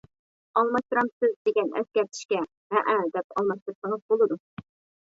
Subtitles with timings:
[0.61, 2.43] ئالماشتۇرامسىز دېگەن ئەسكەرتىشكە
[2.79, 4.43] ھەئە دەپ ئالماشتۇرسىڭىز بولىدۇ.